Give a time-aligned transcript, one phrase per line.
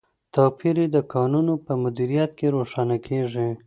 [0.33, 3.47] توپیر یې د کانونو په مدیریت کې روښانه کیږي.